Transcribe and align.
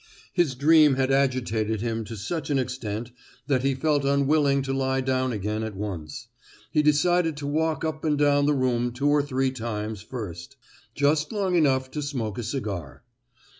His 0.33 0.55
dream 0.55 0.95
had 0.95 1.11
agitated 1.11 1.81
him 1.81 2.03
to 2.05 2.15
such 2.15 2.49
an 2.49 2.57
extent 2.57 3.11
that 3.45 3.61
he 3.61 3.75
felt 3.75 4.03
unwilling 4.03 4.63
to 4.63 4.73
lie 4.73 4.99
down 5.01 5.31
again 5.31 5.61
at 5.61 5.75
once; 5.75 6.27
he 6.71 6.81
decided 6.81 7.37
to 7.37 7.45
walk 7.45 7.85
up 7.85 8.03
and 8.03 8.17
down 8.17 8.47
the 8.47 8.55
room 8.55 8.93
two 8.93 9.09
or 9.09 9.21
three 9.21 9.51
times 9.51 10.01
first, 10.01 10.55
just 10.95 11.31
long 11.31 11.53
enough 11.55 11.91
to 11.91 12.01
smoke 12.01 12.39
a 12.39 12.43
cigar. 12.43 13.03